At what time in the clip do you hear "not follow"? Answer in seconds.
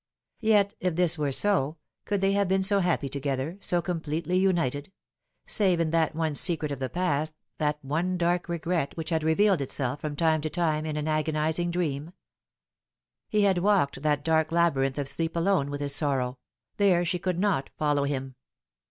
17.37-18.05